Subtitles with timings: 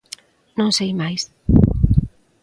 [0.57, 1.21] Non sei máis.